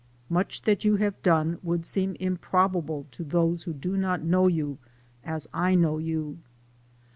Much 0.31 0.63
that 0.63 0.83
you 0.83 0.95
have 0.95 1.21
done 1.21 1.59
would 1.61 1.85
seem 1.85 2.15
im 2.19 2.33
8 2.33 2.41
PREFACE. 2.41 2.49
probable 2.49 3.05
to 3.11 3.23
those 3.23 3.61
who 3.65 3.71
do 3.73 3.95
not 3.95 4.23
know 4.23 4.47
you 4.47 4.79
as 5.23 5.47
I 5.53 5.75
know 5.75 5.99
you. 5.99 6.39